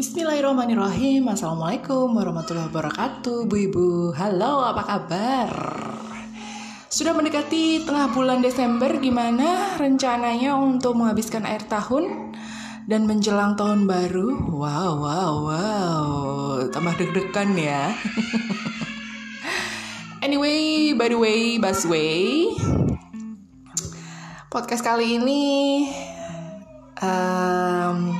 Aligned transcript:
Bismillahirrahmanirrahim. 0.00 1.28
Assalamualaikum 1.28 2.16
warahmatullahi 2.16 2.72
wabarakatuh 2.72 3.44
Bu 3.44 3.68
Ibu 3.68 4.16
Halo 4.16 4.64
apa 4.64 4.80
kabar? 4.88 5.52
Sudah 6.88 7.12
mendekati 7.12 7.84
tengah 7.84 8.08
bulan 8.08 8.40
Desember 8.40 8.88
Gimana 8.96 9.76
rencananya 9.76 10.56
untuk 10.56 10.96
menghabiskan 10.96 11.44
air 11.44 11.60
tahun 11.68 12.32
Dan 12.88 13.04
menjelang 13.04 13.60
tahun 13.60 13.84
baru. 13.84 14.48
Wow 14.48 15.04
wow 15.04 15.32
wow. 15.52 16.04
Tambah 16.72 16.96
deg-degan 16.96 17.52
ya. 17.60 17.92
Anyway 20.24 20.96
by 20.96 21.12
the 21.12 21.20
way 21.20 21.60
Basway 21.60 22.48
Podcast 24.48 24.80
kali 24.80 25.20
ini 25.20 25.44
um, 27.04 28.19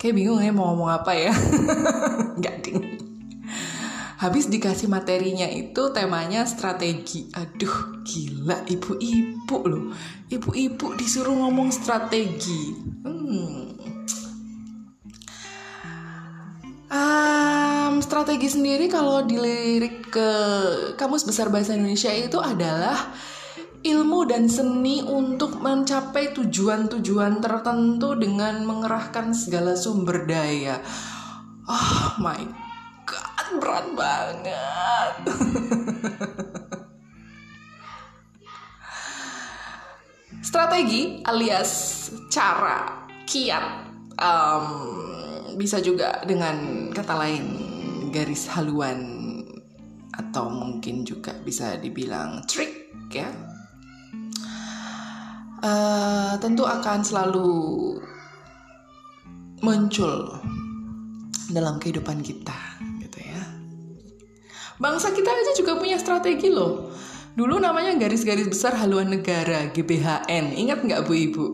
Kayak 0.00 0.16
bingung 0.16 0.40
ya 0.40 0.48
mau 0.48 0.72
ngomong 0.72 0.88
apa 0.96 1.12
ya. 1.12 1.28
Gak 2.44 2.56
ding. 2.64 2.96
Habis 4.16 4.48
dikasih 4.48 4.88
materinya 4.88 5.44
itu 5.44 5.92
temanya 5.92 6.48
strategi. 6.48 7.28
Aduh, 7.36 8.00
gila 8.00 8.64
ibu-ibu 8.64 9.58
loh. 9.68 9.92
Ibu-ibu 10.32 10.96
disuruh 10.96 11.36
ngomong 11.36 11.68
strategi. 11.68 12.72
Hmm. 13.04 13.76
Um, 16.88 18.00
strategi 18.00 18.48
sendiri 18.48 18.88
kalau 18.88 19.20
dilirik 19.28 20.08
ke 20.08 20.30
Kamus 20.96 21.28
Besar 21.28 21.52
Bahasa 21.52 21.76
Indonesia 21.76 22.08
itu 22.08 22.40
adalah 22.40 22.96
ilmu 23.80 24.28
dan 24.28 24.44
seni 24.44 25.00
untuk 25.00 25.56
mencapai 25.56 26.36
tujuan-tujuan 26.36 27.40
tertentu 27.40 28.12
dengan 28.12 28.60
mengerahkan 28.68 29.32
segala 29.32 29.72
sumber 29.72 30.28
daya. 30.28 30.84
Oh 31.64 32.12
my 32.20 32.44
god, 33.08 33.46
berat 33.56 33.86
banget. 33.96 35.14
Strategi 40.50 41.22
alias 41.24 41.72
cara, 42.28 43.08
kiat, 43.24 43.64
um, 44.20 44.66
bisa 45.56 45.80
juga 45.80 46.20
dengan 46.28 46.88
kata 46.92 47.14
lain 47.16 47.44
garis 48.12 48.50
haluan 48.52 49.20
atau 50.10 50.50
mungkin 50.50 51.06
juga 51.06 51.32
bisa 51.40 51.78
dibilang 51.78 52.42
trik 52.44 52.90
ya 53.08 53.49
uh, 55.62 56.34
tentu 56.40 56.64
akan 56.66 57.00
selalu 57.04 57.50
muncul 59.60 60.40
dalam 61.52 61.76
kehidupan 61.78 62.24
kita 62.24 62.56
gitu 63.00 63.18
ya. 63.20 63.42
Bangsa 64.80 65.12
kita 65.12 65.28
aja 65.28 65.52
juga 65.56 65.76
punya 65.76 66.00
strategi 66.00 66.48
loh. 66.48 66.89
Dulu 67.30 67.62
namanya 67.62 67.94
garis-garis 67.94 68.50
besar 68.50 68.74
haluan 68.74 69.06
negara 69.06 69.70
GBHN. 69.70 70.50
Ingat 70.50 70.82
nggak 70.82 71.06
Bu 71.06 71.14
Ibu? 71.14 71.46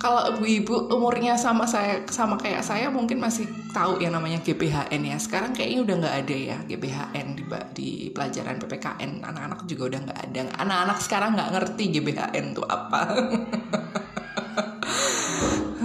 Kalau 0.00 0.40
Bu 0.40 0.44
Ibu 0.48 0.88
umurnya 0.88 1.36
sama 1.36 1.68
saya 1.68 2.02
sama 2.08 2.40
kayak 2.40 2.64
saya 2.64 2.88
mungkin 2.88 3.20
masih 3.20 3.44
tahu 3.76 4.00
yang 4.00 4.16
namanya 4.16 4.40
GBHN 4.40 5.02
ya. 5.04 5.16
Sekarang 5.20 5.52
kayaknya 5.52 5.84
udah 5.84 5.94
nggak 6.00 6.16
ada 6.24 6.36
ya 6.36 6.58
GBHN 6.64 7.26
di, 7.36 7.44
di 7.76 7.88
pelajaran 8.08 8.56
PPKN. 8.56 9.20
Anak-anak 9.20 9.68
juga 9.68 9.82
udah 9.94 10.00
nggak 10.08 10.20
ada. 10.32 10.40
Anak-anak 10.64 10.98
sekarang 11.04 11.30
nggak 11.36 11.50
ngerti 11.52 11.84
GBHN 11.92 12.44
itu 12.56 12.62
apa. 12.64 13.00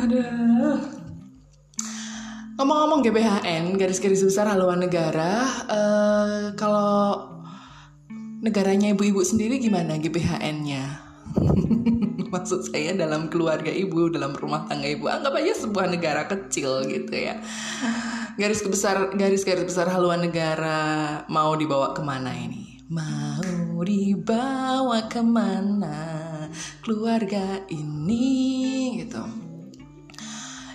ada. 0.04 0.28
Ngomong-ngomong 2.54 3.02
GBHN, 3.02 3.76
garis-garis 3.82 4.22
besar 4.22 4.46
haluan 4.46 4.86
negara, 4.86 5.42
uh, 5.66 6.54
kalau 6.54 7.18
negaranya 8.44 8.92
ibu-ibu 8.92 9.24
sendiri 9.24 9.56
gimana 9.58 9.96
GBHN-nya? 9.96 10.84
Maksud 12.34 12.68
saya 12.68 12.92
dalam 12.92 13.32
keluarga 13.32 13.72
ibu, 13.72 14.12
dalam 14.12 14.36
rumah 14.36 14.68
tangga 14.68 14.92
ibu, 14.92 15.08
anggap 15.08 15.40
aja 15.40 15.64
sebuah 15.64 15.88
negara 15.88 16.28
kecil 16.28 16.84
gitu 16.92 17.14
ya. 17.14 17.40
Garis 18.36 18.66
besar, 18.68 19.16
garis-garis 19.16 19.64
besar 19.64 19.88
haluan 19.88 20.28
negara 20.28 21.24
mau 21.32 21.56
dibawa 21.56 21.96
ke 21.96 22.02
mana 22.04 22.36
ini? 22.36 22.84
Mau 22.92 23.80
dibawa 23.86 25.08
ke 25.08 25.22
mana 25.24 25.96
keluarga 26.84 27.64
ini 27.72 28.98
gitu. 29.06 29.43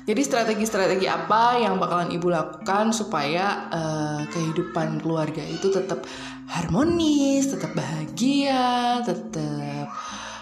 Jadi 0.09 0.25
strategi-strategi 0.25 1.05
apa 1.05 1.61
yang 1.61 1.77
bakalan 1.77 2.09
ibu 2.09 2.33
lakukan 2.33 2.97
supaya 2.97 3.69
uh, 3.69 4.25
kehidupan 4.33 5.05
keluarga 5.05 5.45
itu 5.45 5.69
tetap 5.69 6.09
harmonis, 6.49 7.53
tetap 7.53 7.77
bahagia, 7.77 9.05
tetap 9.05 9.93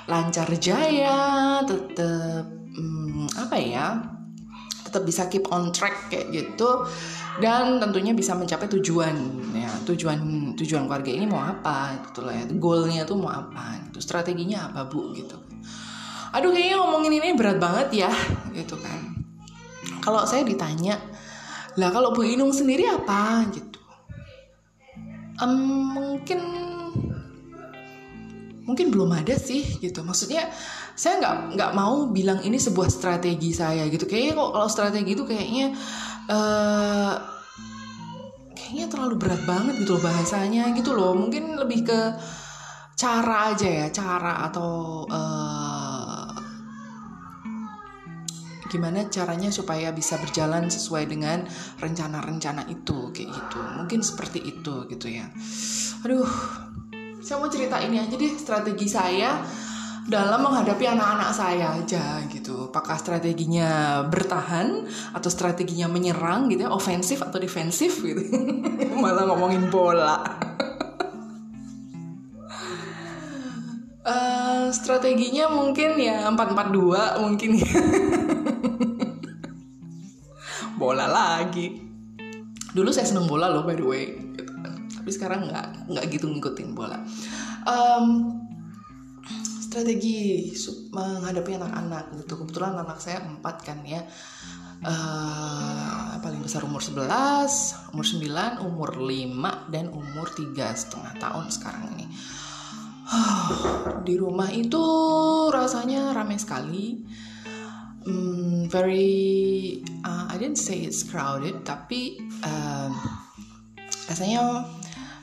lancar 0.07 0.47
jaya, 0.63 1.67
tetap 1.67 2.47
hmm, 2.47 3.27
apa 3.35 3.57
ya? 3.59 3.87
Tetap 4.87 5.03
bisa 5.03 5.27
keep 5.27 5.51
on 5.51 5.75
track 5.75 6.15
kayak 6.15 6.31
gitu 6.31 6.87
dan 7.43 7.83
tentunya 7.83 8.15
bisa 8.15 8.39
mencapai 8.39 8.71
tujuan 8.71 9.19
ya. 9.51 9.67
Tujuan 9.83 10.55
tujuan 10.55 10.87
keluarga 10.87 11.11
ini 11.11 11.27
mau 11.27 11.43
apa 11.43 12.07
gitu 12.07 12.23
lah 12.23 12.39
ya. 12.39 12.47
Goalnya 12.55 13.03
tuh 13.03 13.19
mau 13.19 13.35
apa 13.35 13.83
itu 13.83 13.99
strateginya 13.99 14.71
apa 14.71 14.87
bu 14.87 15.11
gitu 15.11 15.35
aduh 16.37 16.53
kayaknya 16.53 16.77
ngomongin 16.77 17.13
ini 17.17 17.33
berat 17.33 17.57
banget 17.57 18.05
ya 18.05 18.13
gitu 18.53 18.77
kan 18.77 19.06
kalau 20.07 20.23
saya 20.23 20.47
ditanya 20.47 21.03
lah 21.77 21.93
kalau 21.93 22.17
Bu 22.17 22.25
Inung 22.25 22.57
sendiri 22.57 22.89
apa? 22.89 23.45
Gitu. 23.53 23.81
Um, 25.37 25.93
mungkin 25.93 26.41
mungkin 28.65 28.87
belum 28.89 29.13
ada 29.13 29.37
sih 29.37 29.77
gitu. 29.85 30.01
Maksudnya 30.01 30.49
saya 30.97 31.21
nggak 31.21 31.37
nggak 31.61 31.73
mau 31.77 32.09
bilang 32.09 32.41
ini 32.41 32.57
sebuah 32.57 32.89
strategi 32.89 33.53
saya 33.53 33.85
gitu. 33.93 34.09
Kayaknya 34.09 34.33
kok 34.41 34.51
kalau 34.57 34.69
strategi 34.73 35.11
itu 35.13 35.25
kayaknya 35.29 35.67
uh, 36.33 37.15
kayaknya 38.57 38.87
terlalu 38.89 39.15
berat 39.21 39.43
banget 39.45 39.85
gitu 39.85 40.01
loh 40.01 40.03
bahasanya 40.09 40.73
gitu 40.73 40.97
loh. 40.97 41.13
Mungkin 41.13 41.61
lebih 41.61 41.85
ke 41.85 42.01
cara 42.97 43.53
aja 43.53 43.69
ya 43.69 43.87
cara 43.93 44.49
atau 44.49 45.05
uh, 45.05 45.76
gimana 48.67 49.07
caranya 49.09 49.49
supaya 49.49 49.91
bisa 49.91 50.19
berjalan 50.19 50.69
sesuai 50.69 51.07
dengan 51.07 51.47
rencana-rencana 51.81 52.67
itu 52.71 53.11
kayak 53.15 53.31
gitu. 53.31 53.59
Mungkin 53.83 54.01
seperti 54.03 54.41
itu 54.43 54.87
gitu 54.91 55.07
ya. 55.11 55.27
Aduh 56.05 56.29
saya 57.27 57.43
mau 57.43 57.51
cerita 57.51 57.83
ini 57.83 57.99
aja 57.99 58.15
deh 58.15 58.39
strategi 58.39 58.87
saya 58.87 59.43
dalam 60.07 60.39
menghadapi 60.47 60.87
anak-anak 60.87 61.31
saya 61.35 61.75
aja 61.75 62.23
gitu. 62.31 62.71
Apakah 62.71 62.95
strateginya 62.95 64.01
bertahan 64.07 64.87
atau 65.11 65.27
strateginya 65.27 65.91
menyerang 65.91 66.47
gitu 66.47 66.67
ya 66.67 66.71
ofensif 66.71 67.27
atau 67.27 67.43
defensif 67.43 67.99
gitu. 68.07 68.23
Malah 69.03 69.27
ngomongin 69.27 69.67
bola. 69.67 70.23
Uh, 74.07 74.71
strateginya 74.71 75.51
mungkin 75.51 75.99
ya 75.99 76.31
442 76.31 77.27
mungkin 77.27 77.51
bola 80.77 81.09
lagi. 81.09 81.81
Dulu 82.77 82.93
saya 82.93 83.09
seneng 83.09 83.25
bola 83.25 83.49
loh 83.49 83.65
by 83.65 83.77
the 83.77 83.87
way. 83.87 84.05
Tapi 84.97 85.11
sekarang 85.11 85.49
nggak 85.49 85.91
nggak 85.91 86.05
gitu 86.13 86.29
ngikutin 86.29 86.77
bola. 86.77 87.01
Um, 87.65 88.37
strategi 89.65 90.53
menghadapi 90.93 91.57
anak-anak 91.57 92.05
gitu. 92.25 92.45
Kebetulan 92.45 92.77
anak 92.77 93.01
saya 93.01 93.25
empat 93.25 93.65
kan 93.65 93.81
ya. 93.83 94.05
Uh, 94.85 96.21
paling 96.21 96.45
besar 96.45 96.61
umur 96.69 96.85
11 96.85 97.09
umur 97.97 98.05
9 98.05 98.61
umur 98.61 98.91
5 99.01 99.73
dan 99.73 99.89
umur 99.89 100.29
tiga 100.37 100.77
setengah 100.77 101.17
tahun 101.17 101.49
sekarang 101.49 101.97
ini. 101.97 102.07
Di 104.05 104.15
rumah 104.21 104.53
itu 104.53 104.85
rasanya 105.49 106.13
ramai 106.13 106.37
sekali 106.37 107.01
um, 108.07 108.71
very 108.71 109.83
uh, 110.07 110.31
I 110.31 110.39
didn't 110.39 110.63
say 110.63 110.83
it's 110.87 111.03
crowded 111.03 111.67
tapi 111.67 112.23
um, 112.47 112.95
rasanya 114.07 114.65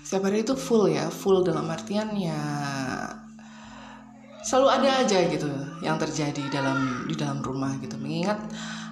setiap 0.03 0.27
hari 0.27 0.43
itu 0.43 0.53
full 0.53 0.91
ya 0.91 1.07
full 1.07 1.41
dalam 1.41 1.71
artian 1.71 2.11
ya 2.19 2.39
selalu 4.43 4.67
ada 4.69 5.07
aja 5.07 5.17
gitu 5.31 5.47
yang 5.79 5.95
terjadi 5.95 6.43
dalam 6.51 7.07
di 7.07 7.15
dalam 7.15 7.39
rumah 7.39 7.79
gitu. 7.79 7.95
Mengingat 7.95 8.43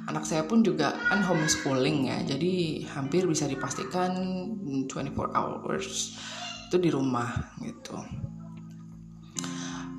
anak 0.07 0.23
saya 0.25 0.47
pun 0.47 0.65
juga 0.65 0.95
kan 1.11 1.21
homeschooling 1.21 2.09
ya 2.09 2.17
jadi 2.25 2.83
hampir 2.95 3.27
bisa 3.29 3.45
dipastikan 3.45 4.11
24 4.89 5.13
hours 5.35 6.17
itu 6.71 6.77
di 6.81 6.89
rumah 6.89 7.29
gitu 7.61 7.95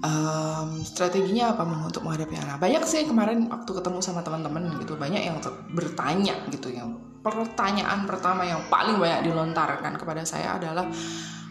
um, 0.02 0.82
strateginya 0.82 1.54
apa 1.54 1.62
untuk 1.64 2.02
menghadapi 2.04 2.34
anak? 2.36 2.58
Banyak 2.58 2.82
sih 2.84 3.06
kemarin 3.06 3.48
waktu 3.48 3.70
ketemu 3.70 3.98
sama 4.02 4.20
teman-teman 4.20 4.76
gitu 4.82 4.98
banyak 4.98 5.22
yang 5.22 5.38
bertanya 5.72 6.34
gitu 6.50 6.74
yang 6.74 6.98
pertanyaan 7.22 8.02
pertama 8.04 8.42
yang 8.42 8.60
paling 8.66 8.98
banyak 8.98 9.30
dilontarkan 9.30 9.94
kepada 9.94 10.26
saya 10.26 10.58
adalah 10.58 10.90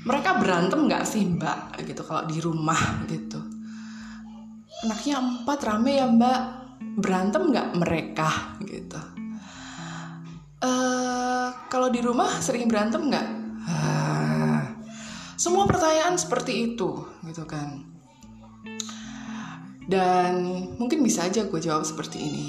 mereka 0.03 0.36
berantem 0.36 0.86
nggak 0.86 1.03
sih 1.07 1.24
mbak? 1.24 1.80
gitu 1.88 2.03
kalau 2.03 2.27
di 2.27 2.38
rumah 2.44 3.07
gitu. 3.07 3.39
Anaknya 4.83 5.21
empat 5.21 5.59
rame 5.63 5.92
ya 5.97 6.07
mbak. 6.12 6.42
Berantem 6.97 7.54
nggak 7.54 7.68
mereka? 7.77 8.30
Gitu. 8.59 9.00
Uh, 10.62 11.50
kalau 11.71 11.89
di 11.89 12.04
rumah 12.04 12.30
sering 12.44 12.68
berantem 12.68 13.07
nggak? 13.07 13.27
Semua 15.42 15.65
pertanyaan 15.65 16.21
seperti 16.21 16.69
itu 16.69 17.01
gitu 17.25 17.50
kan 17.50 17.91
dan 19.92 20.34
mungkin 20.80 21.04
bisa 21.04 21.28
aja 21.28 21.44
gue 21.44 21.60
jawab 21.60 21.84
seperti 21.84 22.24
ini. 22.24 22.48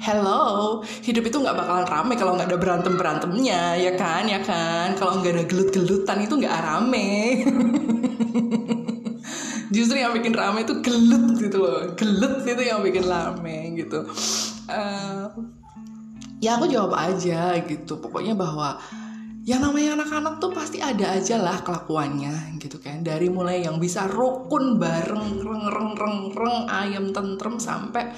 Hello, 0.00 0.80
hidup 1.04 1.28
itu 1.28 1.36
nggak 1.38 1.54
bakalan 1.54 1.86
rame 1.86 2.14
kalau 2.16 2.32
nggak 2.34 2.48
ada 2.50 2.58
berantem 2.58 2.94
berantemnya, 2.96 3.76
ya 3.76 3.92
kan, 3.94 4.26
ya 4.26 4.40
kan. 4.42 4.96
Kalau 4.96 5.20
nggak 5.20 5.32
ada 5.36 5.44
gelut-gelutan 5.46 6.18
itu 6.24 6.34
nggak 6.40 6.56
rame. 6.58 7.20
Justru 9.76 10.02
yang 10.02 10.16
bikin 10.16 10.34
rame 10.34 10.66
itu 10.66 10.82
gelut 10.82 11.38
gitu 11.38 11.62
loh, 11.62 11.94
gelut 11.94 12.42
itu 12.42 12.62
yang 12.64 12.82
bikin 12.82 13.06
rame 13.06 13.76
gitu. 13.76 14.08
Uh, 14.66 15.30
ya 16.40 16.56
aku 16.56 16.66
jawab 16.66 16.96
aja 16.96 17.54
gitu, 17.62 18.00
pokoknya 18.00 18.34
bahwa 18.34 18.80
yang 19.50 19.66
namanya 19.66 19.98
anak-anak 19.98 20.38
tuh 20.38 20.54
pasti 20.54 20.78
ada 20.78 21.18
aja 21.18 21.42
lah 21.42 21.58
kelakuannya 21.66 22.54
gitu 22.62 22.78
kan. 22.78 23.02
Dari 23.02 23.26
mulai 23.26 23.66
yang 23.66 23.82
bisa 23.82 24.06
rukun 24.06 24.78
bareng 24.78 25.42
reng 25.42 25.66
reng 25.66 25.92
reng 25.98 26.18
reng 26.30 26.58
ayam 26.70 27.10
tentrem 27.10 27.58
sampai 27.58 28.14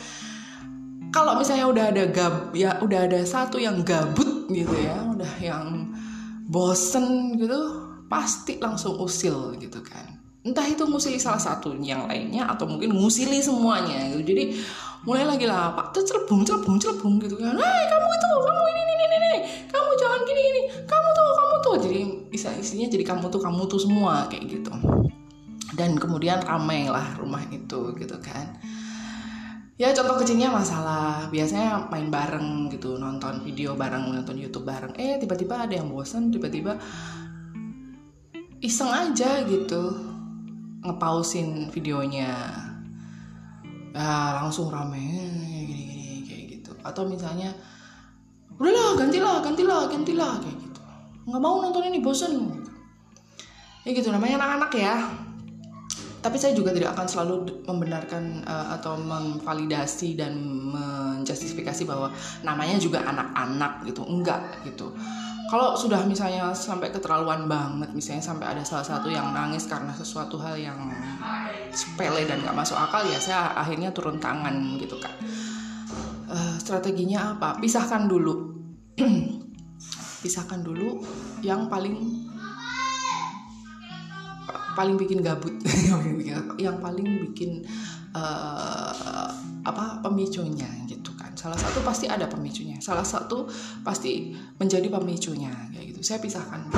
kalau 1.08 1.40
misalnya 1.40 1.73
udah 1.73 1.84
ada 1.88 2.05
gab 2.12 2.52
ya 2.52 2.76
udah 2.84 3.08
ada 3.08 3.25
satu 3.25 3.56
yang 3.56 3.81
gabut 3.81 4.49
gitu 4.52 4.76
ya 4.76 4.96
udah 5.08 5.34
yang 5.40 5.93
bosen 6.49 7.37
gitu 7.40 7.61
pasti 8.12 8.61
langsung 8.61 9.00
usil 9.00 9.56
gitu 9.56 9.81
kan 9.81 10.21
entah 10.42 10.66
itu 10.66 10.82
ngusili 10.82 11.22
salah 11.22 11.38
satu 11.38 11.70
yang 11.78 12.10
lainnya 12.10 12.50
atau 12.50 12.66
mungkin 12.66 12.90
ngusili 12.98 13.38
semuanya 13.38 14.10
gitu. 14.10 14.34
Jadi 14.34 14.58
mulai 15.06 15.22
lagi 15.26 15.46
lah 15.46 15.74
pak 15.74 15.94
tuh 15.94 16.02
celebung 16.02 16.42
celebung 16.42 16.78
celebung 16.82 17.22
gitu 17.22 17.38
kan. 17.38 17.54
Hei 17.54 17.84
kamu 17.86 18.08
itu 18.10 18.26
kamu 18.42 18.62
ini 18.66 18.80
ini 18.82 18.94
ini, 19.06 19.16
ini. 19.18 19.40
kamu 19.70 19.90
jangan 19.98 20.20
gini 20.26 20.42
ini 20.42 20.62
kamu 20.82 21.08
tuh 21.14 21.26
kamu 21.38 21.54
tuh. 21.62 21.74
Jadi 21.78 22.00
isa 22.34 22.50
isinya 22.58 22.86
jadi 22.90 23.04
kamu 23.06 23.24
tuh 23.30 23.40
kamu 23.42 23.60
tuh 23.70 23.80
semua 23.82 24.26
kayak 24.26 24.44
gitu. 24.50 24.74
Dan 25.72 25.96
kemudian 25.96 26.42
ramai 26.42 26.90
lah 26.90 27.14
rumah 27.22 27.42
itu 27.48 27.94
gitu 27.94 28.16
kan. 28.18 28.58
Ya 29.80 29.90
contoh 29.94 30.20
kecilnya 30.20 30.52
masalah 30.52 31.26
biasanya 31.32 31.90
main 31.90 32.12
bareng 32.12 32.70
gitu 32.70 32.98
nonton 32.98 33.42
video 33.46 33.78
bareng 33.78 34.10
nonton 34.10 34.38
YouTube 34.38 34.66
bareng. 34.66 34.90
Eh 34.98 35.22
tiba-tiba 35.22 35.70
ada 35.70 35.74
yang 35.78 35.86
bosan 35.86 36.34
tiba-tiba 36.34 36.76
iseng 38.62 38.94
aja 38.94 39.42
gitu 39.42 40.11
ngepausin 40.82 41.70
videonya. 41.70 42.31
Ya 43.93 44.40
langsung 44.40 44.73
rame 44.73 44.99
gini-gini 45.69 46.26
kayak 46.26 46.44
gitu. 46.58 46.73
Atau 46.82 47.06
misalnya 47.06 47.55
udahlah 48.58 48.99
gantilah 48.99 49.37
gantilah 49.40 49.81
gantilah 49.88 50.32
kayak 50.43 50.58
gitu. 50.58 50.81
Nggak 51.29 51.43
mau 51.43 51.62
nonton 51.62 51.87
ini 51.87 52.02
bosen 52.02 52.62
ya 53.82 53.90
gitu 53.90 54.11
namanya 54.11 54.43
anak-anak 54.43 54.73
ya. 54.75 54.96
Tapi 56.23 56.38
saya 56.38 56.55
juga 56.55 56.70
tidak 56.70 56.94
akan 56.94 57.06
selalu 57.11 57.67
membenarkan 57.67 58.46
uh, 58.46 58.79
atau 58.79 58.94
memvalidasi 58.94 60.14
dan 60.14 60.38
menjustifikasi 60.70 61.82
bahwa 61.82 62.14
namanya 62.46 62.79
juga 62.79 63.02
anak-anak 63.02 63.82
gitu. 63.90 64.06
Enggak 64.06 64.62
gitu 64.62 64.94
kalau 65.52 65.76
sudah 65.76 66.00
misalnya 66.08 66.49
sampai 66.56 66.88
keterlaluan 66.88 67.44
banget 67.44 67.93
misalnya 67.93 68.25
sampai 68.25 68.56
ada 68.56 68.64
salah 68.64 68.88
satu 68.88 69.12
yang 69.12 69.37
nangis 69.37 69.69
karena 69.69 69.93
sesuatu 69.93 70.40
hal 70.40 70.56
yang 70.56 70.81
sepele 71.69 72.25
dan 72.25 72.40
gak 72.40 72.56
masuk 72.56 72.81
akal 72.81 73.04
ya 73.04 73.20
saya 73.20 73.52
akhirnya 73.52 73.93
turun 73.93 74.16
tangan 74.16 74.81
gitu 74.81 74.96
kan 74.96 75.12
uh, 76.32 76.56
strateginya 76.56 77.37
apa? 77.37 77.60
Pisahkan 77.60 78.08
dulu. 78.08 78.34
Pisahkan 80.25 80.60
dulu 80.64 81.02
yang 81.44 81.69
paling 81.69 81.98
paling 84.72 84.96
bikin 84.96 85.20
gabut. 85.20 85.52
Yang 86.56 86.76
paling 86.81 87.08
bikin 87.28 87.66
uh, 88.14 89.28
apa 89.62 90.00
pemicunya 90.00 90.69
salah 91.42 91.58
satu 91.58 91.82
pasti 91.82 92.06
ada 92.06 92.30
pemicunya. 92.30 92.78
Salah 92.78 93.02
satu 93.02 93.50
pasti 93.82 94.30
menjadi 94.62 94.86
pemicunya 94.86 95.50
kayak 95.74 95.90
gitu. 95.90 96.00
Saya 96.06 96.22
pisahkan. 96.22 96.70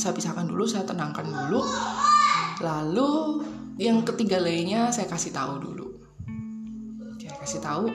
Saya 0.00 0.16
pisahkan 0.16 0.48
dulu 0.48 0.64
saya 0.64 0.88
tenangkan 0.88 1.28
dulu. 1.28 1.60
Lalu 2.64 3.10
yang 3.76 4.00
ketiga 4.08 4.40
lainnya 4.40 4.88
saya 4.88 5.04
kasih 5.04 5.36
tahu 5.36 5.60
dulu. 5.60 5.86
Saya 7.20 7.36
kasih 7.36 7.60
tahu 7.60 7.92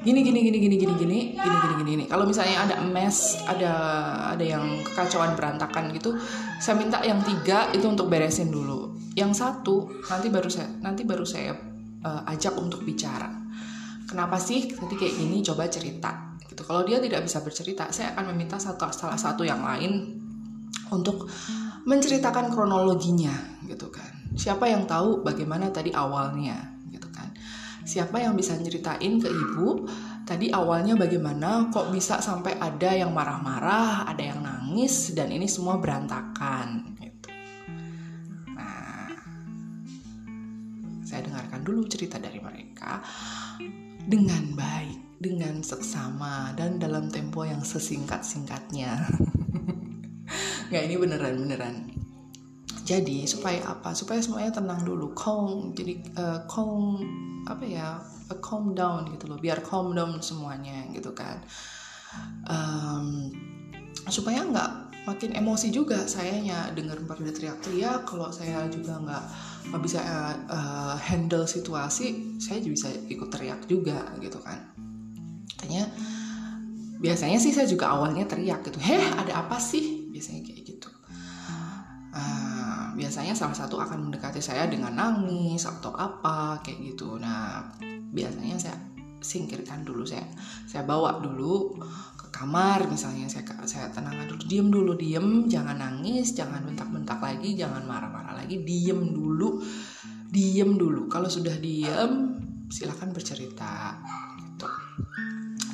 gini 0.00 0.24
gini 0.24 0.40
gini 0.40 0.56
gini 0.56 0.76
gini 0.80 0.94
gini 0.96 1.18
gini 1.36 1.36
gini 1.36 1.56
gini 1.76 1.82
gini. 1.84 2.04
Kalau 2.08 2.24
misalnya 2.24 2.64
ada 2.64 2.80
mess 2.80 3.36
ada 3.44 3.72
ada 4.32 4.40
yang 4.40 4.80
kekacauan 4.80 5.36
berantakan 5.36 5.92
gitu 5.92 6.16
saya 6.56 6.80
minta 6.80 7.04
yang 7.04 7.20
tiga 7.20 7.68
itu 7.76 7.84
untuk 7.84 8.08
beresin 8.08 8.48
dulu. 8.48 8.96
Yang 9.12 9.44
satu 9.44 9.92
nanti 10.08 10.32
baru 10.32 10.48
saya 10.48 10.72
nanti 10.80 11.04
baru 11.04 11.28
saya 11.28 11.52
uh, 12.00 12.24
ajak 12.32 12.56
untuk 12.56 12.80
bicara 12.80 13.40
kenapa 14.10 14.42
sih 14.42 14.74
nanti 14.74 14.98
kayak 14.98 15.14
gini? 15.14 15.38
Coba 15.46 15.70
cerita. 15.70 16.34
Gitu. 16.42 16.66
Kalau 16.66 16.82
dia 16.82 16.98
tidak 16.98 17.22
bisa 17.22 17.38
bercerita 17.46 17.94
saya 17.94 18.18
akan 18.18 18.34
meminta 18.34 18.58
satu 18.58 18.90
salah 18.90 19.14
satu 19.14 19.46
yang 19.46 19.62
lain 19.62 20.18
untuk 20.90 21.30
menceritakan 21.86 22.50
kronologinya 22.50 23.62
gitu 23.70 23.86
kan. 23.94 24.10
Siapa 24.34 24.66
yang 24.66 24.90
tahu 24.90 25.22
bagaimana 25.22 25.70
tadi 25.70 25.94
awalnya 25.94 26.80
siapa 27.90 28.20
yang 28.22 28.38
bisa 28.38 28.54
nyeritain 28.54 29.18
ke 29.18 29.28
ibu 29.28 29.88
tadi 30.22 30.52
awalnya 30.54 30.94
bagaimana 30.94 31.72
kok 31.74 31.90
bisa 31.90 32.22
sampai 32.22 32.54
ada 32.54 32.94
yang 32.94 33.10
marah-marah, 33.10 34.06
ada 34.06 34.22
yang 34.22 34.46
nangis 34.46 35.10
dan 35.10 35.34
ini 35.34 35.50
semua 35.50 35.74
berantakan 35.80 36.94
gitu. 37.02 37.28
Nah, 38.54 39.10
saya 41.02 41.26
dengarkan 41.26 41.66
dulu 41.66 41.82
cerita 41.90 42.22
dari 42.22 42.38
mereka 42.38 43.02
dengan 44.10 44.58
baik, 44.58 45.22
dengan 45.22 45.62
seksama 45.62 46.50
dan 46.58 46.82
dalam 46.82 47.06
tempo 47.06 47.46
yang 47.46 47.62
sesingkat-singkatnya. 47.62 49.06
Nggak 50.74 50.82
ini 50.90 50.94
beneran 50.98 51.34
beneran. 51.46 51.76
Jadi 52.82 53.22
supaya 53.30 53.62
apa? 53.70 53.94
Supaya 53.94 54.18
semuanya 54.18 54.50
tenang 54.50 54.82
dulu, 54.82 55.14
calm. 55.14 55.70
Jadi 55.78 56.02
uh, 56.18 56.42
calm 56.50 56.98
apa 57.46 57.64
ya 57.64 58.02
a 58.30 58.36
calm 58.38 58.72
down 58.78 59.10
gitu 59.10 59.26
loh 59.26 59.38
biar 59.40 59.58
calm 59.64 59.92
down 59.92 60.22
semuanya 60.22 60.86
gitu 60.94 61.10
kan 61.10 61.42
um, 62.46 63.30
supaya 64.06 64.46
nggak 64.46 64.70
makin 65.08 65.34
emosi 65.34 65.74
juga 65.74 66.06
sayanya 66.06 66.70
dengar 66.76 67.00
pada 67.08 67.26
teriak-teriak 67.32 68.06
kalau 68.06 68.30
saya 68.30 68.70
juga 68.70 69.00
nggak 69.02 69.24
bisa 69.80 70.00
uh, 70.48 70.96
handle 70.98 71.44
situasi 71.44 72.40
saya 72.40 72.58
juga 72.64 72.74
bisa 72.74 72.88
ikut 73.08 73.28
teriak 73.28 73.60
juga 73.68 74.08
gitu 74.18 74.40
kan. 74.40 74.58
Katanya 75.56 75.88
biasanya 77.00 77.38
sih 77.40 77.52
saya 77.52 77.68
juga 77.68 77.92
awalnya 77.92 78.24
teriak 78.24 78.64
gitu 78.66 78.80
heh 78.80 79.04
ada 79.14 79.44
apa 79.46 79.60
sih? 79.60 80.08
Biasanya 80.10 80.40
kayak 80.44 80.60
gitu. 80.64 80.88
Uh, 82.10 82.90
biasanya 82.98 83.38
salah 83.38 83.54
satu 83.54 83.78
akan 83.78 84.10
mendekati 84.10 84.42
saya 84.42 84.66
dengan 84.66 84.98
nangis 84.98 85.62
atau 85.68 85.94
apa 85.94 86.58
kayak 86.64 86.96
gitu. 86.96 87.20
Nah 87.20 87.70
biasanya 88.10 88.58
saya 88.58 88.76
singkirkan 89.20 89.84
dulu 89.84 90.02
saya 90.08 90.24
saya 90.64 90.82
bawa 90.82 91.20
dulu 91.20 91.76
kamar 92.40 92.88
misalnya 92.88 93.28
saya 93.28 93.44
saya 93.68 93.92
tenangkan 93.92 94.32
dulu 94.32 94.42
diem 94.48 94.68
dulu 94.72 94.92
diem 94.96 95.44
jangan 95.44 95.76
nangis 95.76 96.32
jangan 96.32 96.64
bentak-bentak 96.64 97.20
lagi 97.20 97.52
jangan 97.52 97.84
marah-marah 97.84 98.32
lagi 98.32 98.64
diem 98.64 99.12
dulu 99.12 99.60
diem 100.30 100.78
dulu. 100.78 101.10
Kalau 101.10 101.26
sudah 101.26 101.58
diem 101.58 102.38
silahkan 102.70 103.10
bercerita 103.10 103.98
gitu. 104.38 104.68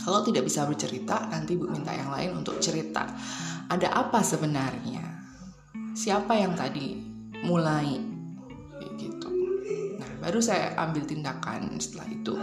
kalau 0.00 0.24
tidak 0.24 0.48
bisa 0.48 0.64
bercerita 0.64 1.28
nanti 1.28 1.60
bu 1.60 1.68
minta 1.68 1.92
yang 1.92 2.08
lain 2.08 2.40
untuk 2.40 2.56
cerita. 2.58 3.04
Ada 3.68 3.92
apa 3.92 4.24
sebenarnya? 4.24 5.04
Siapa 5.92 6.32
yang 6.38 6.56
tadi 6.56 6.96
mulai? 7.44 8.00
Gitu. 8.96 9.28
Nah 10.00 10.10
baru 10.24 10.40
saya 10.40 10.72
ambil 10.78 11.04
tindakan 11.04 11.76
setelah 11.76 12.08
itu 12.08 12.34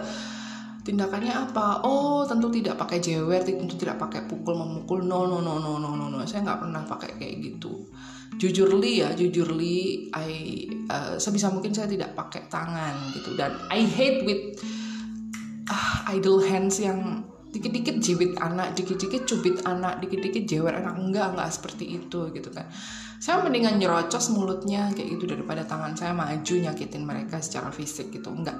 tindakannya 0.83 1.31
apa? 1.31 1.81
Oh 1.87 2.27
tentu 2.27 2.51
tidak 2.51 2.75
pakai 2.75 2.99
jewer 2.99 3.39
tentu 3.39 3.79
tidak 3.79 3.97
pakai 3.97 4.27
pukul 4.27 4.59
memukul. 4.59 5.01
No 5.01 5.25
no 5.25 5.39
no 5.39 5.57
no 5.57 5.79
no 5.79 5.95
no 5.95 6.05
no. 6.11 6.19
Saya 6.27 6.43
nggak 6.43 6.59
pernah 6.67 6.83
pakai 6.83 7.15
kayak 7.15 7.35
gitu. 7.39 7.87
Jujurly 8.35 8.99
ya 8.99 9.15
jujurly 9.15 10.09
I 10.11 10.29
uh, 10.91 11.15
sebisa 11.15 11.47
mungkin 11.49 11.71
saya 11.71 11.87
tidak 11.87 12.13
pakai 12.13 12.51
tangan 12.51 13.15
gitu. 13.15 13.33
Dan 13.39 13.55
I 13.71 13.87
hate 13.87 14.27
with 14.27 14.59
uh, 15.71 16.11
idle 16.11 16.43
hands 16.43 16.83
yang 16.83 17.23
dikit-dikit 17.53 18.01
jiwit 18.01 18.33
anak, 18.41 18.73
dikit-dikit 18.73 19.29
cubit 19.29 19.61
anak, 19.63 20.01
dikit-dikit 20.01 20.43
jewer 20.49 20.73
anak. 20.73 20.97
Enggak 20.97 21.37
enggak 21.37 21.49
seperti 21.53 22.01
itu 22.01 22.33
gitu 22.33 22.49
kan. 22.51 22.67
Saya 23.23 23.39
mendingan 23.39 23.79
nyerocos 23.79 24.35
mulutnya 24.35 24.91
kayak 24.91 25.15
gitu 25.15 25.31
daripada 25.31 25.63
tangan 25.63 25.95
saya 25.95 26.11
maju 26.11 26.53
nyakitin 26.59 27.07
mereka 27.07 27.39
secara 27.39 27.71
fisik 27.71 28.11
gitu. 28.11 28.27
Enggak. 28.33 28.57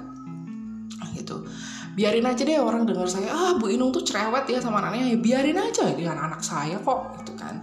Gitu. 1.12 1.36
Biarin 1.94 2.26
aja 2.26 2.42
deh 2.42 2.58
orang 2.58 2.84
dengar 2.84 3.06
saya 3.06 3.30
ah 3.30 3.52
Bu 3.54 3.70
Inung 3.70 3.94
tuh 3.94 4.02
cerewet 4.02 4.50
ya 4.50 4.58
sama 4.58 4.82
anaknya 4.82 5.14
ya 5.14 5.18
biarin 5.18 5.58
aja 5.58 5.86
dengan 5.94 6.18
anak 6.26 6.42
saya 6.42 6.78
kok 6.82 7.22
gitu 7.22 7.38
kan. 7.38 7.62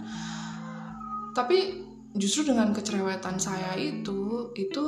Tapi 1.36 1.84
justru 2.16 2.52
dengan 2.52 2.72
kecerewetan 2.76 3.40
saya 3.40 3.72
itu 3.76 4.52
itu 4.56 4.84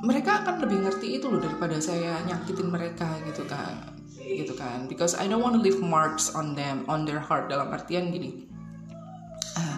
mereka 0.00 0.42
akan 0.42 0.64
lebih 0.64 0.78
ngerti 0.86 1.20
itu 1.20 1.26
loh 1.28 1.42
daripada 1.42 1.76
saya 1.82 2.22
nyakitin 2.24 2.68
mereka 2.72 3.06
gitu 3.26 3.44
kan 3.44 4.00
gitu 4.16 4.54
kan 4.54 4.86
because 4.86 5.18
I 5.18 5.26
don't 5.26 5.42
want 5.42 5.58
to 5.58 5.62
leave 5.62 5.82
marks 5.82 6.32
on 6.32 6.54
them 6.54 6.86
on 6.86 7.04
their 7.04 7.20
heart 7.20 7.50
dalam 7.50 7.68
artian 7.74 8.14
gini 8.14 8.46
ah, 9.58 9.76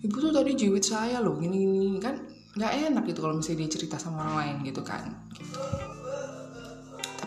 ibu 0.00 0.16
tuh 0.18 0.32
tadi 0.32 0.56
jiwit 0.56 0.82
saya 0.82 1.20
loh 1.20 1.36
gini 1.36 1.68
gini 1.68 2.00
kan 2.00 2.18
nggak 2.56 2.90
enak 2.90 3.04
gitu 3.06 3.22
kalau 3.22 3.36
misalnya 3.38 3.68
dia 3.68 3.70
cerita 3.78 3.96
sama 4.00 4.24
orang 4.24 4.34
lain 4.40 4.56
gitu 4.72 4.82
kan 4.82 5.04
gitu. 5.36 5.60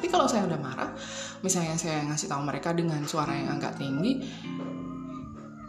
Tapi 0.01 0.09
kalau 0.09 0.25
saya 0.25 0.49
udah 0.49 0.57
marah 0.57 0.89
misalnya 1.45 1.77
saya 1.77 2.01
ngasih 2.09 2.25
tahu 2.25 2.41
mereka 2.41 2.73
dengan 2.73 3.05
suara 3.05 3.37
yang 3.37 3.61
agak 3.61 3.77
tinggi 3.77 4.17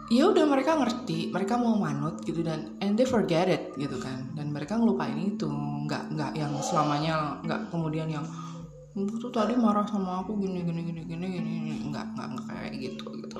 ya 0.09 0.25
udah 0.29 0.41
mereka 0.49 0.73
ngerti 0.73 1.29
mereka 1.29 1.53
mau 1.61 1.77
manut 1.77 2.17
gitu 2.25 2.41
dan 2.41 2.73
and 2.81 2.97
they 2.97 3.05
forget 3.05 3.45
it 3.45 3.73
gitu 3.77 3.97
kan. 3.97 4.29
Dan 4.33 4.53
mereka 4.53 4.77
ngelupain 4.77 5.15
itu 5.17 5.49
nggak 5.49 6.17
nggak 6.17 6.31
yang 6.37 6.53
selamanya 6.61 7.41
nggak 7.41 7.73
kemudian 7.73 8.09
yang 8.09 8.25
tuh 8.93 9.33
tadi 9.33 9.57
marah 9.57 9.85
sama 9.89 10.21
aku 10.21 10.37
gini 10.37 10.61
gini 10.61 10.81
gini 10.85 11.01
gini 11.05 11.25
gini, 11.33 11.53
gini. 11.65 11.73
nggak 11.89 12.13
nggak 12.13 12.27
nggak 12.29 12.45
kayak 12.45 12.73
gitu 12.77 13.05
gitu 13.25 13.37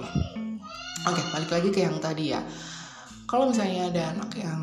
oke 1.06 1.22
balik 1.30 1.50
lagi 1.54 1.70
ke 1.70 1.80
yang 1.86 1.98
tadi 2.02 2.34
ya. 2.34 2.42
Kalau 3.30 3.50
misalnya 3.50 3.90
ada 3.90 4.04
anak 4.14 4.30
yang 4.38 4.62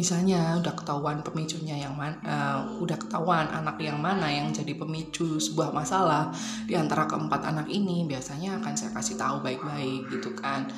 misalnya 0.00 0.56
udah 0.56 0.72
ketahuan 0.72 1.20
pemicunya 1.20 1.76
yang 1.84 1.92
mana 1.92 2.16
uh, 2.24 2.58
udah 2.80 2.96
ketahuan 2.96 3.44
anak 3.52 3.76
yang 3.84 4.00
mana 4.00 4.32
yang 4.32 4.48
jadi 4.48 4.72
pemicu 4.72 5.36
sebuah 5.36 5.76
masalah 5.76 6.32
di 6.64 6.72
antara 6.72 7.04
keempat 7.04 7.44
anak 7.44 7.68
ini 7.68 8.08
biasanya 8.08 8.56
akan 8.64 8.72
saya 8.80 8.96
kasih 8.96 9.20
tahu 9.20 9.44
baik-baik 9.44 10.08
gitu 10.08 10.32
kan. 10.32 10.72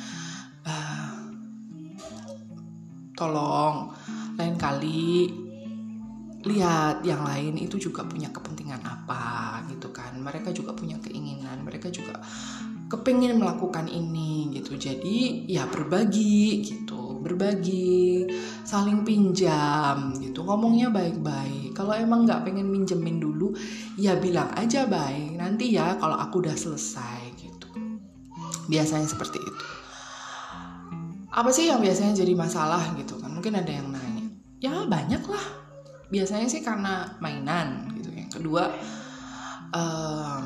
Uh, 0.67 1.15
tolong 3.15 3.95
lain 4.35 4.59
kali 4.59 5.31
lihat 6.43 7.07
yang 7.07 7.23
lain 7.23 7.55
itu 7.55 7.79
juga 7.79 8.03
punya 8.03 8.27
kepentingan 8.35 8.83
apa 8.83 9.63
gitu 9.71 9.95
kan. 9.95 10.19
Mereka 10.19 10.51
juga 10.51 10.75
punya 10.75 10.99
keinginan 10.99 11.63
mereka 11.63 11.95
juga 11.95 12.19
kepingin 12.91 13.39
melakukan 13.39 13.87
ini 13.87 14.51
gitu. 14.59 14.75
Jadi 14.75 15.47
ya 15.47 15.71
berbagi 15.71 16.67
gitu 16.67 16.82
berbagi 17.23 18.27
saling 18.67 19.07
pinjam 19.07 20.13
gitu. 20.19 20.43
Ngomongnya 20.43 20.91
baik-baik. 20.91 21.73
Kalau 21.73 21.95
emang 21.95 22.27
nggak 22.27 22.45
pengen 22.45 22.69
minjemin 22.69 23.23
dulu 23.23 23.55
ya 23.97 24.19
bilang 24.19 24.51
aja 24.59 24.85
baik. 24.85 25.39
Nanti 25.39 25.73
ya 25.75 25.97
kalau 25.97 26.19
aku 26.19 26.43
udah 26.45 26.55
selesai 26.59 27.21
gitu. 27.39 27.69
Biasanya 28.69 29.09
seperti 29.09 29.39
itu. 29.39 29.67
Apa 31.33 31.49
sih 31.49 31.73
yang 31.73 31.81
biasanya 31.81 32.13
jadi 32.13 32.37
masalah 32.37 32.93
gitu 33.01 33.17
kan? 33.17 33.33
Mungkin 33.33 33.57
ada 33.57 33.73
yang 33.73 33.89
nanya. 33.89 34.29
Ya 34.61 34.85
banyak 34.85 35.25
lah 35.27 35.47
biasanya 36.13 36.45
sih 36.51 36.61
karena 36.61 37.17
mainan 37.25 37.89
gitu. 37.97 38.13
Yang 38.13 38.31
kedua 38.37 38.69
um, 39.73 40.45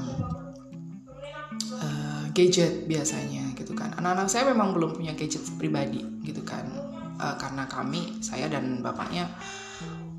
uh, 1.75 2.25
gadget 2.31 2.87
biasanya 2.87 3.46
gitu 3.67 3.75
kan. 3.75 3.91
Anak-anak 3.99 4.31
saya 4.31 4.47
memang 4.55 4.71
belum 4.71 4.95
punya 4.95 5.19
gadget 5.19 5.43
pribadi 5.59 5.99
gitu 6.23 6.47
kan. 6.47 6.71
Uh, 7.19 7.35
karena 7.35 7.67
kami 7.67 8.23
saya 8.23 8.47
dan 8.47 8.79
bapaknya 8.79 9.27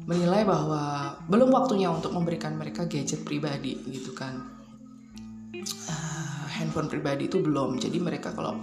menilai 0.03 0.43
bahwa 0.43 1.15
belum 1.31 1.47
waktunya 1.55 1.87
untuk 1.87 2.11
memberikan 2.11 2.59
mereka 2.59 2.83
gadget 2.83 3.23
pribadi 3.23 3.79
gitu 3.87 4.11
kan. 4.11 4.43
Uh, 5.55 6.43
handphone 6.51 6.91
pribadi 6.91 7.31
itu 7.31 7.39
belum. 7.39 7.79
Jadi 7.79 8.03
mereka 8.03 8.35
kalau 8.35 8.59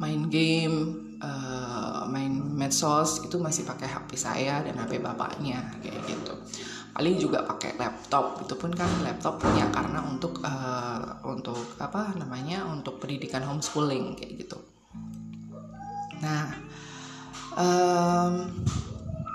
main 0.00 0.32
game 0.32 0.96
uh, 1.20 2.08
main 2.08 2.32
medsos 2.32 3.20
itu 3.28 3.36
masih 3.36 3.68
pakai 3.68 3.86
HP 3.86 4.16
saya 4.16 4.64
dan 4.64 4.80
HP 4.80 4.98
bapaknya 4.98 5.60
kayak 5.84 6.00
gitu 6.08 6.32
paling 6.92 7.16
juga 7.16 7.40
pakai 7.48 7.80
laptop 7.80 8.44
itu 8.44 8.52
pun 8.52 8.68
kan 8.76 8.88
laptop 9.00 9.40
punya 9.40 9.64
karena 9.72 10.04
untuk 10.04 10.44
uh, 10.44 11.24
untuk 11.24 11.80
apa 11.80 12.12
namanya 12.20 12.68
untuk 12.68 13.00
pendidikan 13.00 13.40
homeschooling 13.40 14.12
kayak 14.12 14.44
gitu. 14.44 14.60
Nah 16.20 16.52
um, 17.56 18.52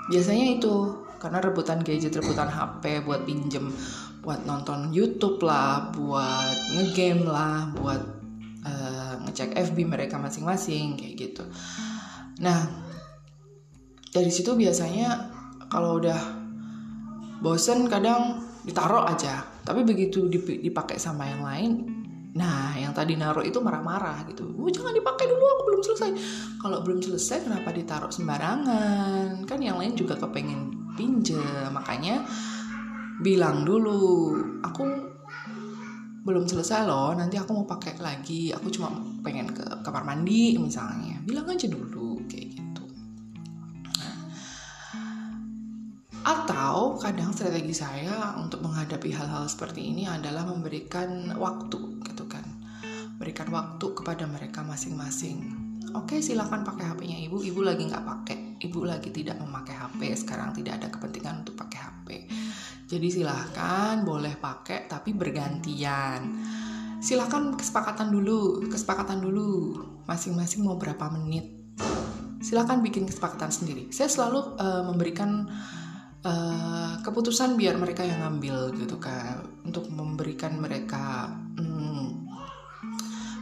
biasanya 0.06 0.54
itu 0.54 1.02
karena 1.18 1.42
rebutan 1.42 1.82
gadget 1.82 2.14
rebutan 2.14 2.46
HP 2.46 3.02
buat 3.02 3.26
pinjem 3.26 3.74
buat 4.22 4.46
nonton 4.46 4.94
YouTube 4.94 5.42
lah 5.42 5.90
buat 5.90 6.54
ngegame 6.78 7.26
lah 7.26 7.74
buat 7.74 8.02
uh, 8.62 9.14
ngecek 9.26 9.58
FB 9.74 9.76
mereka 9.82 10.14
masing-masing 10.14 10.94
kayak 10.94 11.14
gitu. 11.18 11.42
Nah 12.38 12.86
dari 14.14 14.30
situ 14.30 14.54
biasanya 14.54 15.34
kalau 15.66 15.98
udah 15.98 16.37
bosen 17.38 17.86
kadang 17.86 18.42
ditaruh 18.66 19.08
aja. 19.08 19.42
Tapi 19.64 19.84
begitu 19.84 20.28
dipakai 20.32 20.96
sama 20.96 21.28
yang 21.28 21.42
lain 21.44 21.72
nah 22.38 22.70
yang 22.78 22.94
tadi 22.94 23.18
naruh 23.18 23.42
itu 23.42 23.58
marah-marah 23.58 24.22
gitu. 24.30 24.46
Oh, 24.62 24.70
jangan 24.70 24.94
dipakai 24.94 25.26
dulu 25.26 25.42
aku 25.42 25.62
belum 25.74 25.80
selesai. 25.82 26.10
Kalau 26.62 26.78
belum 26.86 27.00
selesai 27.02 27.50
kenapa 27.50 27.74
ditaruh 27.74 28.12
sembarangan? 28.14 29.42
Kan 29.42 29.58
yang 29.58 29.80
lain 29.80 29.98
juga 29.98 30.14
kepengen 30.14 30.94
pinjem 30.94 31.74
makanya 31.74 32.22
bilang 33.18 33.66
dulu 33.66 34.30
aku 34.62 34.86
belum 36.22 36.44
selesai 36.44 36.84
loh 36.86 37.16
nanti 37.16 37.40
aku 37.40 37.50
mau 37.58 37.66
pakai 37.66 37.98
lagi. 37.98 38.54
Aku 38.54 38.70
cuma 38.70 38.92
pengen 39.26 39.50
ke 39.50 39.64
kamar 39.82 40.06
mandi 40.06 40.54
misalnya. 40.62 41.18
Bilang 41.26 41.48
aja 41.50 41.66
dulu 41.66 42.07
Atau 46.24 46.98
kadang 46.98 47.30
strategi 47.30 47.74
saya 47.74 48.34
untuk 48.38 48.64
menghadapi 48.64 49.10
hal-hal 49.14 49.46
seperti 49.46 49.92
ini 49.92 50.08
adalah 50.08 50.46
memberikan 50.48 51.34
waktu 51.38 52.02
gitu 52.06 52.26
kan. 52.26 52.44
Berikan 53.18 53.50
waktu 53.50 53.86
kepada 53.94 54.24
mereka 54.26 54.62
masing-masing. 54.62 55.68
Oke 55.96 56.20
silahkan 56.20 56.60
pakai 56.62 56.84
HP-nya 56.84 57.18
ibu, 57.24 57.40
ibu 57.40 57.64
lagi 57.64 57.88
nggak 57.88 58.04
pakai, 58.04 58.38
ibu 58.60 58.84
lagi 58.84 59.08
tidak 59.08 59.40
memakai 59.40 59.72
HP, 59.72 60.00
sekarang 60.20 60.52
tidak 60.52 60.82
ada 60.82 60.92
kepentingan 60.92 61.46
untuk 61.46 61.56
pakai 61.56 61.80
HP. 61.80 62.08
Jadi 62.88 63.08
silahkan 63.08 64.04
boleh 64.04 64.36
pakai 64.36 64.84
tapi 64.84 65.16
bergantian. 65.16 66.44
Silahkan 66.98 67.56
kesepakatan 67.56 68.10
dulu, 68.10 68.68
kesepakatan 68.68 69.22
dulu, 69.22 69.80
masing-masing 70.04 70.66
mau 70.66 70.76
berapa 70.76 71.08
menit. 71.14 71.46
Silahkan 72.44 72.84
bikin 72.84 73.08
kesepakatan 73.08 73.48
sendiri. 73.48 73.88
Saya 73.88 74.10
selalu 74.12 74.60
uh, 74.60 74.82
memberikan 74.88 75.46
uh, 76.28 76.92
keputusan 77.00 77.56
biar 77.56 77.80
mereka 77.80 78.04
yang 78.04 78.20
ngambil 78.20 78.76
gitu 78.76 79.00
kan. 79.00 79.40
Untuk 79.64 79.88
memberikan 79.88 80.60
mereka 80.60 81.32
hmm, 81.56 82.28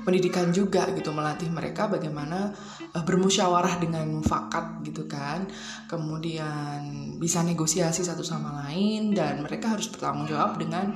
pendidikan 0.06 0.54
juga 0.54 0.86
gitu 0.94 1.10
melatih 1.10 1.50
mereka 1.50 1.90
bagaimana 1.90 2.54
uh, 2.94 3.02
bermusyawarah 3.02 3.82
dengan 3.82 4.22
fakat 4.22 4.86
gitu 4.86 5.10
kan. 5.10 5.50
Kemudian 5.90 7.18
bisa 7.18 7.42
negosiasi 7.42 8.06
satu 8.06 8.22
sama 8.22 8.66
lain 8.66 9.10
dan 9.10 9.42
mereka 9.42 9.74
harus 9.74 9.90
bertanggung 9.90 10.30
jawab 10.30 10.54
dengan 10.62 10.94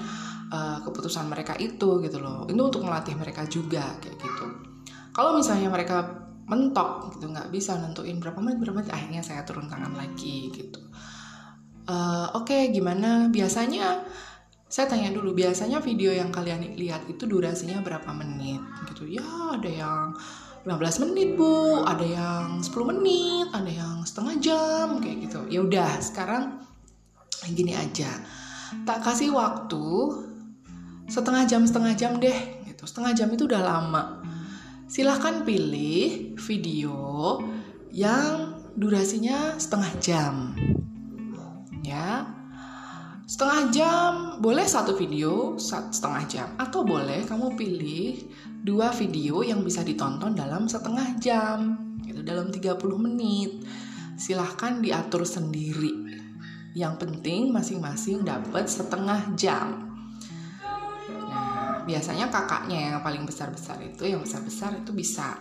uh, 0.55 0.79
keputusan 0.87 1.27
mereka 1.27 1.59
itu 1.59 1.99
gitu 2.07 2.23
loh. 2.23 2.47
Itu 2.47 2.63
untuk 2.63 2.87
melatih 2.87 3.19
mereka 3.19 3.43
juga 3.51 3.99
kayak 3.99 4.15
gitu. 4.15 4.47
Kalau 5.11 5.35
misalnya 5.35 5.67
mereka 5.67 6.31
mentok 6.51 7.15
gitu 7.15 7.31
nggak 7.31 7.55
bisa 7.55 7.79
nentuin 7.79 8.19
berapa 8.19 8.43
menit 8.43 8.59
berapa 8.59 8.83
menit 8.83 8.91
akhirnya 8.91 9.23
saya 9.23 9.47
turun 9.47 9.71
tangan 9.71 9.95
lagi 9.95 10.51
gitu 10.51 10.83
uh, 11.89 12.37
oke 12.37 12.51
okay, 12.51 12.69
gimana? 12.75 13.31
Biasanya 13.31 14.05
saya 14.71 14.87
tanya 14.87 15.11
dulu 15.11 15.35
biasanya 15.35 15.83
video 15.83 16.15
yang 16.15 16.31
kalian 16.31 16.77
lihat 16.79 17.07
itu 17.09 17.25
durasinya 17.25 17.81
berapa 17.81 18.11
menit? 18.13 18.61
Gitu 18.91 19.17
ya 19.19 19.57
ada 19.57 19.71
yang 19.71 20.15
15 20.61 21.03
menit 21.09 21.41
bu 21.41 21.81
ada 21.89 22.05
yang 22.05 22.61
10 22.61 22.91
menit 22.93 23.49
ada 23.57 23.71
yang 23.71 24.05
setengah 24.05 24.37
jam 24.39 24.87
kayak 25.01 25.17
gitu. 25.31 25.41
Ya 25.49 25.61
udah 25.65 25.91
sekarang 26.05 26.61
gini 27.49 27.73
aja. 27.73 28.13
Tak 28.85 29.03
kasih 29.03 29.33
waktu 29.33 29.87
setengah 31.11 31.49
jam 31.49 31.65
setengah 31.65 31.95
jam 31.97 32.13
deh 32.21 32.39
gitu. 32.69 32.85
Setengah 32.85 33.13
jam 33.17 33.29
itu 33.33 33.49
udah 33.49 33.63
lama. 33.65 34.23
Silahkan 34.91 35.47
pilih 35.47 36.35
video 36.39 37.39
yang 37.91 38.55
durasinya 38.79 39.59
setengah 39.59 39.93
jam 39.99 40.35
ya. 41.91 42.23
Setengah 43.27 43.63
jam. 43.71 44.13
Boleh 44.39 44.67
satu 44.67 44.95
video 44.95 45.59
setengah 45.59 46.25
jam. 46.31 46.49
Atau 46.59 46.87
boleh 46.87 47.27
kamu 47.27 47.59
pilih 47.59 48.31
dua 48.63 48.95
video 48.95 49.43
yang 49.43 49.67
bisa 49.67 49.83
ditonton 49.83 50.35
dalam 50.35 50.71
setengah 50.71 51.19
jam. 51.19 51.59
Gitu 52.03 52.23
dalam 52.23 52.51
30 52.51 52.79
menit. 52.99 53.67
Silahkan 54.15 54.79
diatur 54.79 55.27
sendiri. 55.27 56.11
Yang 56.75 56.95
penting 57.03 57.51
masing-masing 57.51 58.23
dapat 58.23 58.71
setengah 58.71 59.35
jam. 59.35 59.91
Nah 61.11 61.83
biasanya 61.83 62.31
kakaknya 62.31 62.95
yang 62.95 63.03
paling 63.03 63.27
besar-besar 63.27 63.83
itu 63.83 64.07
yang 64.07 64.23
besar-besar 64.23 64.79
itu 64.79 64.95
bisa 64.95 65.35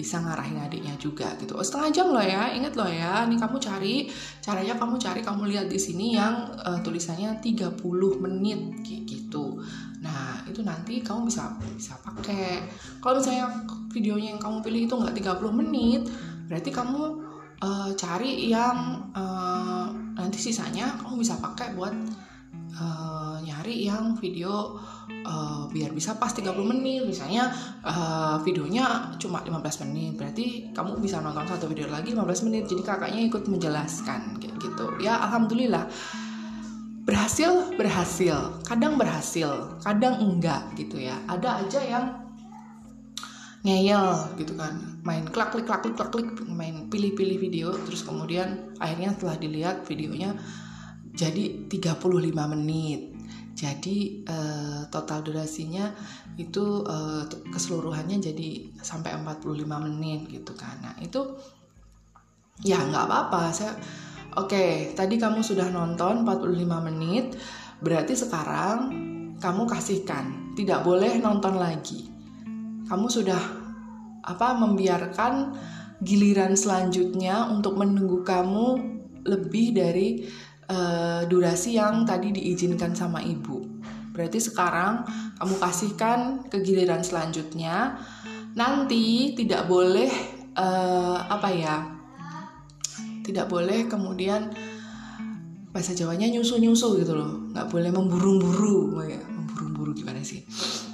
bisa 0.00 0.16
ngarahin 0.24 0.56
adiknya 0.56 0.96
juga 0.96 1.36
gitu. 1.36 1.52
Oh, 1.52 1.60
setengah 1.60 1.92
jam 1.92 2.06
loh 2.08 2.24
ya, 2.24 2.48
inget 2.56 2.72
loh 2.72 2.88
ya. 2.88 3.28
Ini 3.28 3.36
kamu 3.36 3.60
cari, 3.60 4.08
caranya 4.40 4.80
kamu 4.80 4.96
cari, 4.96 5.20
kamu 5.20 5.42
lihat 5.52 5.66
di 5.68 5.76
sini 5.76 6.16
yang 6.16 6.48
uh, 6.56 6.80
tulisannya 6.80 7.36
30 7.44 7.76
menit 8.24 8.80
gitu. 8.80 9.60
Nah, 10.00 10.40
itu 10.48 10.64
nanti 10.64 11.04
kamu 11.04 11.28
bisa 11.28 11.52
bisa 11.76 12.00
pakai. 12.00 12.64
Kalau 13.04 13.20
misalnya 13.20 13.52
videonya 13.92 14.32
yang 14.32 14.40
kamu 14.40 14.64
pilih 14.64 14.88
itu 14.88 14.94
nggak 14.96 15.14
30 15.36 15.60
menit, 15.60 16.08
berarti 16.48 16.70
kamu 16.72 17.02
uh, 17.60 17.90
cari 17.92 18.48
yang 18.48 19.04
uh, 19.12 19.92
nanti 20.16 20.40
sisanya 20.40 20.96
kamu 20.96 21.20
bisa 21.20 21.36
pakai 21.36 21.76
buat 21.76 21.92
uh, 22.76 23.36
nyari 23.42 23.88
yang 23.88 24.14
video 24.18 24.78
uh, 25.26 25.66
biar 25.70 25.90
bisa 25.90 26.16
pas 26.16 26.30
30 26.30 26.54
menit. 26.62 27.02
Misalnya 27.06 27.50
uh, 27.82 28.38
videonya 28.44 29.16
cuma 29.18 29.42
15 29.42 29.84
menit 29.88 30.12
berarti 30.20 30.46
kamu 30.70 31.00
bisa 31.02 31.18
nonton 31.18 31.46
satu 31.48 31.66
video 31.66 31.90
lagi 31.90 32.14
15 32.14 32.46
menit. 32.46 32.70
Jadi 32.70 32.82
kakaknya 32.84 33.20
ikut 33.26 33.44
menjelaskan 33.50 34.38
kayak 34.38 34.56
gitu. 34.60 34.86
Ya 35.02 35.18
alhamdulillah. 35.18 35.90
Berhasil 37.02 37.74
berhasil. 37.74 38.62
Kadang 38.62 38.94
berhasil 39.00 39.80
kadang 39.82 40.20
enggak 40.20 40.62
gitu 40.78 41.00
ya. 41.00 41.16
Ada 41.26 41.66
aja 41.66 41.80
yang 41.82 42.04
ngeyel 43.66 44.36
gitu 44.40 44.54
kan. 44.56 45.00
Main 45.02 45.26
klik 45.28 45.50
klak 45.52 45.80
klik 45.84 45.96
klak 45.96 46.10
klik 46.12 46.28
main 46.48 46.86
pilih-pilih 46.92 47.40
video 47.40 47.72
terus 47.88 48.04
kemudian 48.04 48.76
akhirnya 48.78 49.16
setelah 49.16 49.36
dilihat 49.40 49.76
videonya 49.88 50.36
jadi 51.20 51.68
35 51.68 52.54
menit 52.56 53.10
jadi 53.60 54.24
uh, 54.24 54.82
total 54.88 55.20
durasinya 55.20 55.92
itu 56.40 56.80
uh, 56.80 57.28
keseluruhannya 57.28 58.16
jadi 58.16 58.72
sampai 58.80 59.12
45 59.20 59.44
menit 59.84 60.32
gitu 60.32 60.56
kan. 60.56 60.80
Nah, 60.80 60.96
itu 60.96 61.20
ya 62.64 62.80
nggak 62.80 63.04
apa-apa. 63.04 63.52
Saya 63.52 63.76
oke, 64.40 64.48
okay, 64.48 64.72
tadi 64.96 65.20
kamu 65.20 65.44
sudah 65.44 65.68
nonton 65.68 66.24
45 66.24 66.88
menit, 66.88 67.36
berarti 67.84 68.16
sekarang 68.16 68.78
kamu 69.36 69.68
kasihkan, 69.68 70.56
tidak 70.56 70.80
boleh 70.80 71.20
nonton 71.20 71.60
lagi. 71.60 72.08
Kamu 72.88 73.12
sudah 73.12 73.60
apa 74.24 74.56
membiarkan 74.56 75.52
giliran 76.00 76.56
selanjutnya 76.56 77.44
untuk 77.52 77.76
menunggu 77.76 78.24
kamu 78.24 78.96
lebih 79.20 79.76
dari 79.76 80.24
uh, 80.70 81.20
durasi 81.26 81.76
yang 81.76 82.06
tadi 82.06 82.30
diizinkan 82.30 82.94
sama 82.94 83.18
ibu. 83.20 83.66
Berarti 84.14 84.38
sekarang 84.38 85.02
kamu 85.38 85.54
kasihkan 85.58 86.18
ke 86.46 86.62
giliran 86.62 87.02
selanjutnya. 87.02 87.98
Nanti 88.54 89.34
tidak 89.34 89.66
boleh 89.66 90.10
uh, 90.54 91.18
apa 91.26 91.48
ya? 91.50 91.76
Tidak 93.22 93.46
boleh 93.46 93.86
kemudian 93.86 94.50
bahasa 95.70 95.94
Jawanya 95.94 96.26
nyusu-nyusu 96.26 96.98
gitu 96.98 97.14
loh. 97.14 97.46
Nggak 97.54 97.70
boleh 97.70 97.90
memburu-buru, 97.94 98.98
ya. 99.06 99.22
memburu-buru 99.30 99.94
gimana 99.94 100.18
sih? 100.18 100.42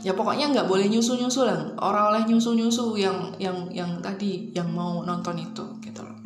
Ya 0.04 0.12
pokoknya 0.12 0.52
nggak 0.52 0.68
boleh 0.68 0.84
nyusu-nyusu 0.92 1.48
lah. 1.48 1.72
Orang 1.80 2.12
oleh 2.12 2.22
nyusu-nyusu 2.28 3.00
yang 3.00 3.32
yang 3.40 3.72
yang 3.72 4.04
tadi 4.04 4.52
yang 4.52 4.68
mau 4.68 5.00
nonton 5.00 5.40
itu 5.40 5.64
gitu 5.80 6.04
loh. 6.04 6.16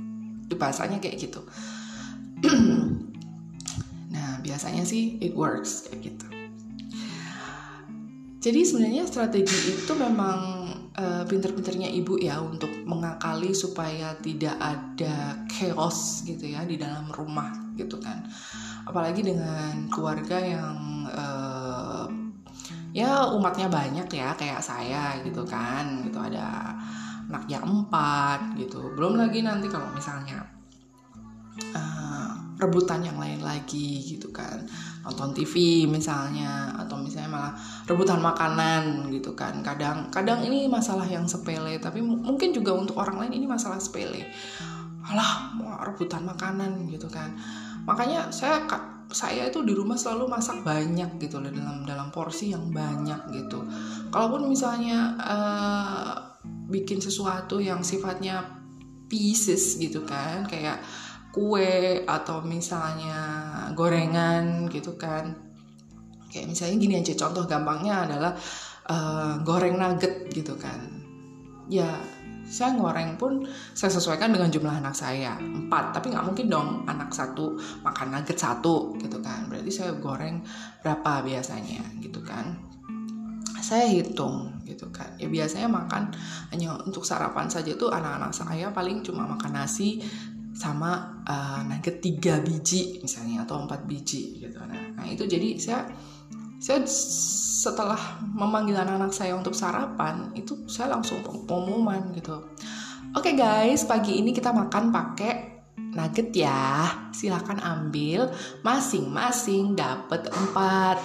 Bahasanya 0.58 0.98
kayak 0.98 1.30
gitu. 1.30 1.40
biasanya 4.50 4.82
sih 4.82 5.22
it 5.22 5.38
works 5.38 5.86
kayak 5.86 6.10
gitu. 6.10 6.26
Jadi 8.40 8.60
sebenarnya 8.64 9.04
strategi 9.04 9.76
itu 9.76 9.92
memang 9.92 10.40
uh, 10.96 11.22
pinter-pinternya 11.28 11.92
ibu 11.92 12.16
ya 12.16 12.40
untuk 12.40 12.72
mengakali 12.88 13.52
supaya 13.52 14.16
tidak 14.24 14.56
ada 14.56 15.44
chaos 15.44 16.24
gitu 16.24 16.48
ya 16.48 16.64
di 16.64 16.80
dalam 16.80 17.04
rumah 17.12 17.52
gitu 17.76 18.00
kan. 18.00 18.24
Apalagi 18.88 19.20
dengan 19.22 19.92
keluarga 19.92 20.40
yang 20.40 21.04
uh, 21.12 22.08
ya 22.96 23.28
umatnya 23.28 23.68
banyak 23.68 24.08
ya 24.08 24.32
kayak 24.32 24.64
saya 24.64 25.20
gitu 25.20 25.44
kan 25.44 26.08
gitu. 26.08 26.16
Ada 26.16 26.74
anaknya 27.28 27.60
empat 27.60 28.56
gitu. 28.56 28.96
Belum 28.96 29.20
lagi 29.20 29.44
nanti 29.44 29.68
kalau 29.68 29.92
misalnya 29.92 30.48
uh, 31.76 32.29
rebutan 32.60 33.00
yang 33.00 33.16
lain 33.16 33.40
lagi 33.40 34.04
gitu 34.04 34.28
kan. 34.30 34.62
Nonton 35.02 35.32
TV 35.32 35.84
misalnya 35.88 36.76
atau 36.76 37.00
misalnya 37.00 37.32
malah 37.32 37.52
rebutan 37.88 38.20
makanan 38.20 39.08
gitu 39.08 39.32
kan. 39.32 39.64
Kadang 39.64 40.12
kadang 40.12 40.44
ini 40.44 40.68
masalah 40.68 41.08
yang 41.08 41.24
sepele 41.24 41.80
tapi 41.80 42.04
mungkin 42.04 42.52
juga 42.52 42.76
untuk 42.76 43.00
orang 43.00 43.26
lain 43.26 43.40
ini 43.40 43.46
masalah 43.48 43.80
sepele. 43.80 44.28
Alah 45.00 45.56
rebutan 45.88 46.28
makanan 46.28 46.86
gitu 46.92 47.08
kan. 47.08 47.32
Makanya 47.88 48.28
saya 48.28 48.68
saya 49.10 49.50
itu 49.50 49.66
di 49.66 49.74
rumah 49.74 49.98
selalu 49.98 50.30
masak 50.30 50.62
banyak 50.62 51.18
gitu 51.18 51.42
loh 51.42 51.50
dalam 51.50 51.82
dalam 51.82 52.08
porsi 52.14 52.54
yang 52.54 52.70
banyak 52.70 53.32
gitu. 53.34 53.66
Kalaupun 54.12 54.46
misalnya 54.46 55.18
uh, 55.18 56.14
bikin 56.70 57.02
sesuatu 57.02 57.58
yang 57.58 57.82
sifatnya 57.82 58.60
pieces 59.10 59.74
gitu 59.82 60.06
kan 60.06 60.46
kayak 60.46 60.78
kue 61.30 62.02
atau 62.06 62.42
misalnya 62.42 63.18
gorengan 63.74 64.66
gitu 64.66 64.98
kan. 64.98 65.34
Kayak 66.30 66.46
misalnya 66.50 66.76
gini 66.78 66.94
aja 67.02 67.14
contoh 67.26 67.46
gampangnya 67.46 68.06
adalah 68.06 68.32
uh, 68.86 69.34
goreng 69.42 69.78
nugget 69.78 70.30
gitu 70.30 70.54
kan. 70.58 70.78
Ya 71.70 71.90
saya 72.50 72.74
goreng 72.74 73.14
pun 73.14 73.46
saya 73.78 73.94
sesuaikan 73.94 74.34
dengan 74.34 74.50
jumlah 74.50 74.82
anak 74.82 74.94
saya 74.94 75.38
empat. 75.38 75.94
Tapi 75.94 76.10
nggak 76.10 76.26
mungkin 76.26 76.46
dong 76.50 76.68
anak 76.90 77.14
satu 77.14 77.54
makan 77.86 78.10
nugget 78.10 78.38
satu 78.38 78.98
gitu 78.98 79.22
kan. 79.22 79.46
Berarti 79.46 79.70
saya 79.70 79.94
goreng 79.98 80.42
berapa 80.82 81.22
biasanya 81.22 81.82
gitu 82.02 82.22
kan. 82.26 82.58
Saya 83.62 83.86
hitung 83.86 84.50
gitu 84.66 84.90
kan. 84.90 85.14
Ya 85.14 85.30
biasanya 85.30 85.70
makan 85.70 86.10
hanya 86.50 86.74
untuk 86.82 87.06
sarapan 87.06 87.46
saja 87.46 87.74
tuh 87.78 87.90
anak-anak 87.90 88.34
saya 88.34 88.66
paling 88.74 89.06
cuma 89.06 89.30
makan 89.30 89.62
nasi 89.62 90.02
sama 90.60 91.24
uh, 91.24 91.64
nugget 91.64 92.04
tiga 92.04 92.36
biji 92.44 93.00
misalnya 93.00 93.48
atau 93.48 93.64
empat 93.64 93.88
biji 93.88 94.44
gitu. 94.44 94.60
Nah, 94.60 94.92
nah 94.92 95.08
itu 95.08 95.24
jadi 95.24 95.56
saya 95.56 95.88
saya 96.60 96.84
setelah 96.84 98.20
memanggil 98.20 98.76
anak-anak 98.76 99.16
saya 99.16 99.32
untuk 99.32 99.56
sarapan 99.56 100.28
itu 100.36 100.68
saya 100.68 100.92
langsung 100.92 101.24
pengumuman 101.24 102.12
gitu. 102.12 102.52
Oke 103.16 103.32
okay 103.32 103.34
guys 103.40 103.88
pagi 103.88 104.20
ini 104.20 104.36
kita 104.36 104.52
makan 104.52 104.92
pakai 104.92 105.64
nugget 105.96 106.28
ya. 106.36 106.92
Silahkan 107.08 107.56
ambil 107.64 108.28
masing-masing 108.60 109.72
dapat 109.72 110.28
empat. 110.28 111.00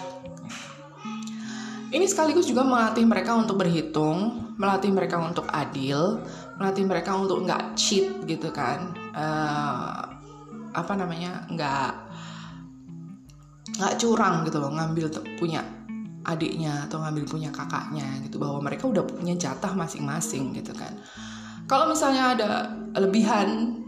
Ini 1.95 2.03
sekaligus 2.11 2.51
juga 2.51 2.67
melatih 2.67 3.07
mereka 3.07 3.39
untuk 3.39 3.63
berhitung 3.63 4.45
melatih 4.55 4.91
mereka 4.91 5.19
untuk 5.19 5.47
adil 5.51 6.23
melatih 6.55 6.87
mereka 6.87 7.11
untuk 7.15 7.43
nggak 7.43 7.75
cheat 7.75 8.23
gitu 8.23 8.51
kan 8.55 8.95
uh, 9.15 9.99
apa 10.75 10.93
namanya 10.99 11.47
nggak 11.47 11.91
nggak 13.75 13.93
curang 13.97 14.43
gitu 14.43 14.59
loh 14.59 14.71
ngambil 14.71 15.07
punya 15.39 15.63
adiknya 16.25 16.89
atau 16.89 16.99
ngambil 17.01 17.23
punya 17.27 17.49
kakaknya 17.53 18.05
gitu 18.27 18.41
bahwa 18.41 18.59
mereka 18.59 18.89
udah 18.89 19.05
punya 19.07 19.33
jatah 19.39 19.71
masing-masing 19.73 20.51
gitu 20.57 20.75
kan. 20.75 20.91
Kalau 21.65 21.89
misalnya 21.89 22.37
ada 22.37 22.49
lebihan 22.93 23.81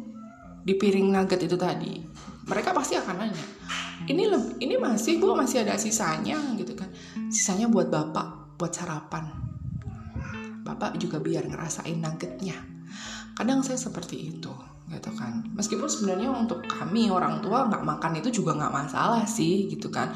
di 0.65 0.73
piring 0.73 1.13
nugget 1.13 1.45
itu 1.45 1.55
tadi 1.55 2.01
mereka 2.47 2.75
pasti 2.75 2.99
akan 2.99 3.15
nanya 3.23 3.45
ini 4.07 4.27
ini 4.59 4.75
masih 4.75 5.19
bu 5.19 5.35
masih 5.35 5.63
ada 5.63 5.79
sisanya? 5.79 6.37
gitu 6.55 6.73
kan. 6.77 6.89
Sisanya 7.31 7.67
buat 7.67 7.89
bapak 7.89 8.57
buat 8.59 8.73
sarapan. 8.73 9.29
Bapak 10.61 10.99
juga 10.99 11.23
biar 11.23 11.47
ngerasain 11.47 11.95
nuggetnya 11.95 12.76
kadang 13.37 13.61
saya 13.61 13.77
seperti 13.77 14.33
itu 14.33 14.49
gitu 14.89 15.09
kan. 15.13 15.45
Meskipun 15.53 15.85
sebenarnya 15.85 16.33
untuk 16.33 16.65
kami 16.65 17.13
orang 17.13 17.37
tua 17.43 17.69
nggak 17.69 17.85
makan 17.85 18.17
itu 18.17 18.41
juga 18.41 18.57
nggak 18.57 18.73
masalah 18.73 19.23
sih 19.29 19.69
gitu 19.69 19.93
kan. 19.93 20.09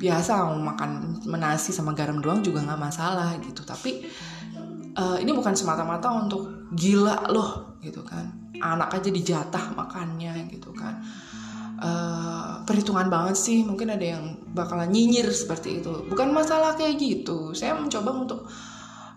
Biasa 0.00 0.48
mau 0.48 0.72
makan 0.72 1.20
menasi 1.28 1.76
sama 1.76 1.92
garam 1.92 2.24
doang 2.24 2.40
juga 2.40 2.64
nggak 2.64 2.80
masalah 2.80 3.36
gitu. 3.44 3.66
Tapi 3.66 4.08
uh, 4.96 5.20
ini 5.20 5.30
bukan 5.36 5.52
semata-mata 5.52 6.08
untuk 6.14 6.72
gila 6.72 7.28
loh 7.28 7.76
gitu 7.84 8.00
kan. 8.00 8.32
Anak 8.64 8.96
aja 8.96 9.12
dijatah 9.12 9.76
makannya 9.76 10.48
gitu 10.48 10.72
kan. 10.72 11.04
Uh, 11.74 12.62
perhitungan 12.62 13.10
banget 13.10 13.34
sih 13.34 13.66
mungkin 13.66 13.90
ada 13.90 14.06
yang 14.14 14.40
bakalan 14.54 14.88
nyinyir 14.88 15.28
seperti 15.34 15.82
itu. 15.82 16.06
Bukan 16.06 16.30
masalah 16.30 16.78
kayak 16.78 16.96
gitu. 16.96 17.50
Saya 17.52 17.74
mencoba 17.74 18.14
untuk 18.14 18.46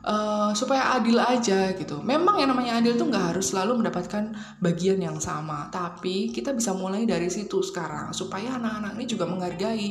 uh, 0.08 0.52
supaya 0.56 0.96
adil 0.96 1.20
aja 1.20 1.76
gitu 1.76 2.00
memang 2.00 2.40
yang 2.40 2.50
namanya 2.56 2.80
adil 2.80 2.96
tuh 2.96 3.12
nggak 3.12 3.36
harus 3.36 3.52
selalu 3.52 3.84
mendapatkan 3.84 4.32
bagian 4.64 5.04
yang 5.04 5.20
sama 5.20 5.68
tapi 5.68 6.32
kita 6.32 6.56
bisa 6.56 6.72
mulai 6.72 7.04
dari 7.04 7.28
situ 7.28 7.60
sekarang 7.60 8.16
supaya 8.16 8.56
anak-anak 8.56 8.96
ini 8.96 9.06
juga 9.06 9.28
menghargai 9.28 9.90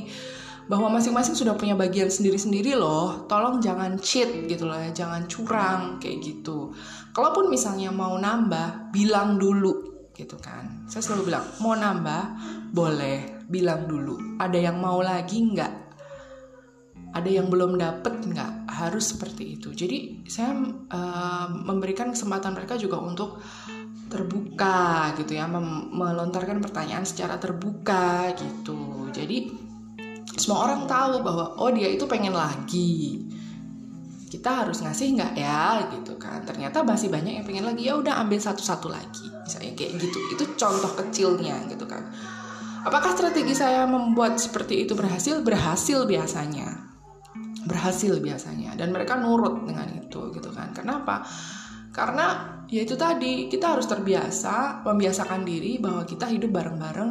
bahwa 0.67 0.99
masing-masing 0.99 1.39
sudah 1.39 1.55
punya 1.55 1.79
bagian 1.79 2.11
sendiri-sendiri 2.11 2.75
loh. 2.75 3.27
Tolong 3.31 3.63
jangan 3.63 3.95
cheat 4.03 4.51
gitu 4.51 4.67
loh 4.67 4.75
ya, 4.75 4.91
jangan 4.91 5.31
curang 5.31 6.03
kayak 6.03 6.19
gitu. 6.23 6.75
Kalaupun 7.15 7.47
misalnya 7.47 7.95
mau 7.95 8.19
nambah, 8.19 8.91
bilang 8.91 9.39
dulu 9.39 10.11
gitu 10.11 10.35
kan. 10.43 10.89
Saya 10.91 11.07
selalu 11.07 11.31
bilang, 11.31 11.45
mau 11.63 11.79
nambah, 11.79 12.23
boleh, 12.75 13.47
bilang 13.47 13.87
dulu. 13.87 14.43
Ada 14.43 14.59
yang 14.59 14.83
mau 14.83 14.99
lagi 14.99 15.39
nggak? 15.39 15.86
Ada 17.17 17.41
yang 17.41 17.49
belum 17.49 17.81
dapet 17.81 18.29
nggak? 18.29 18.69
Harus 18.69 19.17
seperti 19.17 19.57
itu. 19.57 19.73
Jadi 19.73 20.29
saya 20.29 20.53
uh, 20.93 21.49
memberikan 21.49 22.13
kesempatan 22.13 22.53
mereka 22.53 22.77
juga 22.77 23.01
untuk 23.01 23.41
terbuka 24.07 25.17
gitu 25.17 25.33
ya, 25.33 25.49
melontarkan 25.49 26.61
pertanyaan 26.61 27.09
secara 27.09 27.41
terbuka 27.41 28.37
gitu. 28.37 29.09
Jadi 29.17 29.49
semua 30.37 30.69
orang 30.69 30.85
tahu 30.85 31.25
bahwa 31.25 31.57
oh 31.57 31.73
dia 31.73 31.89
itu 31.89 32.05
pengen 32.05 32.37
lagi. 32.37 33.25
Kita 34.29 34.63
harus 34.63 34.85
ngasih 34.85 35.17
nggak 35.17 35.33
ya? 35.41 35.89
Gitu 35.97 36.21
kan. 36.21 36.45
Ternyata 36.45 36.85
masih 36.85 37.09
banyak 37.09 37.41
yang 37.41 37.47
pengen 37.49 37.65
lagi. 37.65 37.89
Ya 37.89 37.97
udah 37.97 38.21
ambil 38.21 38.37
satu-satu 38.37 38.93
lagi. 38.93 39.33
Misalnya 39.43 39.73
kayak 39.73 40.05
gitu. 40.05 40.19
Itu 40.37 40.45
contoh 40.61 40.93
kecilnya 41.01 41.65
gitu 41.73 41.89
kan. 41.89 42.13
Apakah 42.85 43.17
strategi 43.17 43.57
saya 43.57 43.89
membuat 43.89 44.39
seperti 44.39 44.87
itu 44.87 44.95
berhasil? 44.95 45.43
Berhasil 45.43 46.07
biasanya 46.07 46.86
berhasil 47.67 48.17
biasanya. 48.23 48.79
Dan 48.79 48.95
mereka 48.95 49.19
nurut 49.19 49.67
dengan 49.67 49.91
itu 49.93 50.31
gitu 50.33 50.51
kan. 50.55 50.71
Kenapa 50.73 51.27
karena 51.91 52.61
ya 52.69 52.85
itu 52.85 52.93
tadi 52.93 53.49
kita 53.49 53.77
harus 53.77 53.89
terbiasa 53.89 54.85
membiasakan 54.85 55.43
diri 55.49 55.81
bahwa 55.81 56.05
kita 56.05 56.29
hidup 56.29 56.53
bareng-bareng 56.53 57.11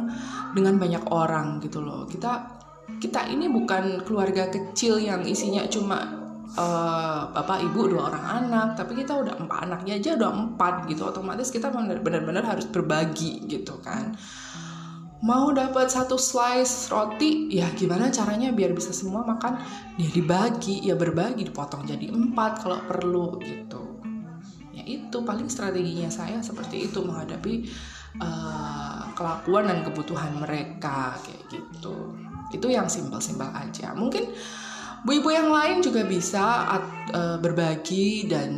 dengan 0.56 0.74
banyak 0.80 1.04
orang 1.12 1.60
gitu 1.60 1.84
loh. 1.84 2.08
Kita 2.08 2.56
kita 2.96 3.28
ini 3.28 3.50
bukan 3.50 4.06
keluarga 4.06 4.46
kecil 4.48 5.02
yang 5.02 5.26
isinya 5.26 5.66
cuma 5.66 5.98
uh, 6.54 7.28
bapak 7.34 7.66
ibu 7.66 7.90
dua 7.92 8.14
orang 8.14 8.24
anak. 8.46 8.68
Tapi 8.78 9.02
kita 9.04 9.18
udah 9.20 9.34
empat 9.42 9.58
anaknya 9.66 9.98
aja 9.98 10.10
udah 10.16 10.30
empat 10.32 10.74
gitu. 10.88 11.02
Otomatis 11.04 11.50
kita 11.50 11.68
benar-benar 11.74 12.46
harus 12.46 12.64
berbagi 12.70 13.44
gitu 13.50 13.76
kan 13.82 14.14
mau 15.24 15.48
dapat 15.54 15.88
satu 15.88 16.20
slice 16.20 16.92
roti 16.92 17.48
ya 17.48 17.72
gimana 17.72 18.12
caranya 18.12 18.52
biar 18.52 18.76
bisa 18.76 18.92
semua 18.92 19.24
makan? 19.24 19.56
Ya 19.96 20.08
dibagi 20.12 20.84
ya 20.84 20.98
berbagi 20.98 21.48
dipotong 21.48 21.88
jadi 21.88 22.12
empat 22.12 22.66
kalau 22.66 22.80
perlu 22.84 23.40
gitu. 23.40 24.00
Ya 24.76 24.84
itu 24.84 25.24
paling 25.24 25.48
strateginya 25.48 26.12
saya 26.12 26.44
seperti 26.44 26.92
itu 26.92 27.00
menghadapi 27.00 27.64
uh, 28.20 29.08
kelakuan 29.16 29.72
dan 29.72 29.80
kebutuhan 29.88 30.36
mereka 30.36 31.16
kayak 31.24 31.42
gitu. 31.48 32.12
Itu 32.52 32.68
yang 32.68 32.92
simpel-simpel 32.92 33.48
aja. 33.56 33.96
Mungkin 33.96 34.36
bu-ibu 35.08 35.32
yang 35.32 35.48
lain 35.48 35.80
juga 35.80 36.04
bisa 36.04 36.68
uh, 37.16 37.40
berbagi 37.40 38.28
dan 38.28 38.52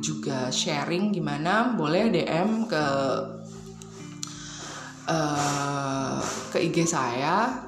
juga 0.00 0.48
sharing 0.48 1.12
gimana 1.12 1.76
boleh 1.76 2.08
DM 2.08 2.64
ke 2.64 2.84
uh, 5.10 6.22
ke 6.54 6.62
IG 6.62 6.86
saya 6.86 7.66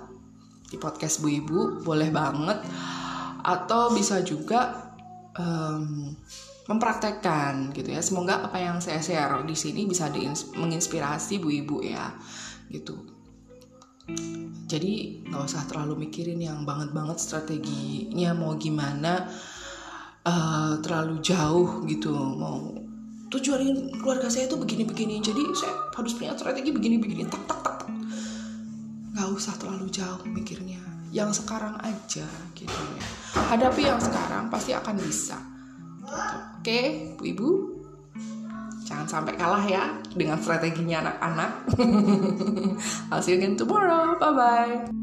di 0.71 0.79
podcast 0.79 1.19
Bu 1.19 1.29
Ibu 1.29 1.83
boleh 1.83 2.15
banget. 2.15 2.63
Atau 3.43 3.91
bisa 3.91 4.23
juga 4.23 4.95
um, 5.35 6.15
mempraktekkan 6.71 7.75
gitu 7.75 7.91
ya. 7.91 8.01
Semoga 8.01 8.47
apa 8.47 8.63
yang 8.63 8.79
saya 8.79 9.03
share 9.03 9.43
di 9.43 9.59
sini 9.59 9.85
bisa 9.91 10.07
menginspirasi 10.55 11.43
Bu 11.43 11.51
Ibu 11.51 11.77
ya 11.83 12.15
gitu. 12.71 12.97
Jadi 14.67 15.23
nggak 15.27 15.43
usah 15.47 15.63
terlalu 15.69 16.09
mikirin 16.09 16.41
yang 16.43 16.67
banget-banget 16.67 17.19
strateginya 17.23 18.35
mau 18.35 18.59
gimana 18.59 19.31
uh, 20.27 20.75
terlalu 20.83 21.23
jauh 21.23 21.87
gitu 21.87 22.11
mau 22.15 22.82
tujuan 23.33 23.61
keluarga 23.99 24.29
saya 24.29 24.45
itu 24.47 24.61
begini-begini 24.61 25.25
jadi 25.25 25.43
saya 25.57 25.73
harus 25.97 26.13
punya 26.13 26.37
strategi 26.37 26.69
begini-begini 26.69 27.25
tak 27.33 27.43
tak 27.49 27.61
tak 27.65 27.77
nggak 29.13 29.29
usah 29.33 29.57
terlalu 29.57 29.89
jauh 29.89 30.21
mikirnya 30.29 30.81
yang 31.13 31.33
sekarang 31.33 31.77
aja 31.81 32.25
gitu 32.53 32.73
ya 32.73 33.05
hadapi 33.53 33.89
yang 33.89 34.01
sekarang 34.01 34.49
pasti 34.49 34.73
akan 34.77 34.97
bisa 35.01 35.37
gitu. 36.05 36.37
oke 36.61 36.81
bu 37.17 37.25
ibu 37.25 37.49
Jangan 38.93 39.09
sampai 39.09 39.41
kalah 39.41 39.65
ya 39.65 39.89
dengan 40.13 40.37
strateginya 40.37 41.01
anak-anak. 41.01 41.51
I'll 43.09 43.25
see 43.25 43.33
you 43.33 43.41
again 43.41 43.57
tomorrow. 43.57 44.21
Bye 44.21 44.37
bye. 44.37 45.02